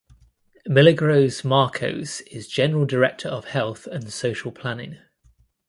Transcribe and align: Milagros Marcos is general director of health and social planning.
Milagros 0.65 1.43
Marcos 1.45 2.21
is 2.21 2.47
general 2.47 2.87
director 2.87 3.29
of 3.29 3.45
health 3.49 3.85
and 3.85 4.11
social 4.11 4.51
planning. 4.51 4.97